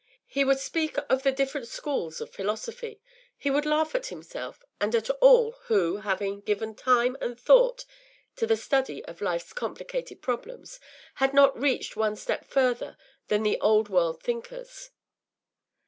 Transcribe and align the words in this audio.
He 0.25 0.43
would 0.43 0.57
speak 0.57 0.97
of 1.11 1.21
the 1.21 1.31
different 1.31 1.67
schools 1.67 2.19
of 2.21 2.33
philosophy; 2.33 2.99
he 3.37 3.51
would 3.51 3.67
laugh 3.67 3.93
at 3.93 4.07
himself, 4.07 4.63
and 4.79 4.95
at 4.95 5.11
all 5.11 5.51
who, 5.65 5.97
having 5.97 6.41
given 6.41 6.73
time 6.73 7.15
and 7.21 7.39
thought 7.39 7.85
to 8.37 8.47
the 8.47 8.57
study 8.57 9.05
of 9.05 9.21
life’s 9.21 9.53
complicated 9.53 10.23
problems, 10.23 10.79
had 11.21 11.35
not 11.35 11.55
reached 11.55 11.95
one 11.95 12.15
step 12.15 12.45
further 12.45 12.97
than 13.27 13.43
the 13.43 13.59
Old 13.59 13.89
World 13.89 14.23
thinkers. 14.23 14.89